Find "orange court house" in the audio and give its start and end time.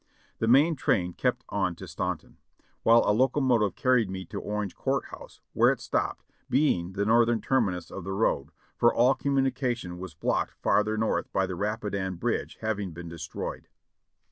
4.41-5.41